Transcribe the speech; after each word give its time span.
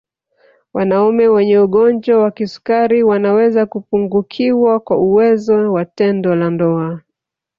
Wanaume 0.73 1.27
wenye 1.27 1.59
ugonjwa 1.59 2.17
wa 2.17 2.31
kisukari 2.31 3.03
wanaweza 3.03 3.65
kupungukiwa 3.65 4.79
kwa 4.79 4.97
uwezo 4.97 5.73
wa 5.73 5.85
tendo 5.85 6.35
la 6.35 6.49
ndoa 6.49 7.01